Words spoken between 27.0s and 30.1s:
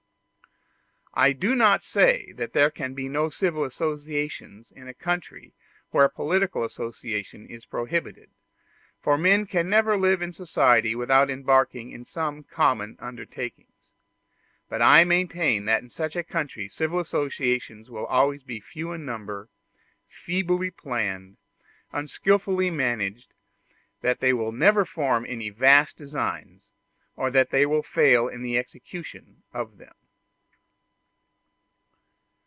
or that they will fail in the execution of them.